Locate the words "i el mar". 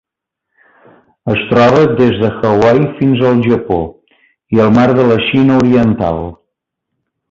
4.57-4.91